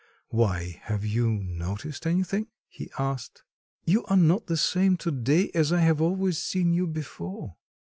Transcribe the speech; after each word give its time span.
"Why, 0.29 0.81
have 0.85 1.05
you 1.05 1.27
noticed 1.29 2.07
anything?" 2.07 2.47
he 2.67 2.89
asked. 2.97 3.43
"You 3.85 4.03
are 4.05 4.17
not 4.17 4.47
the 4.47 4.57
same 4.57 4.97
to 4.97 5.11
day 5.11 5.51
as 5.53 5.71
I 5.71 5.81
have 5.81 6.01
always 6.01 6.39
seen 6.39 6.73
you 6.73 6.87
before." 6.87 7.55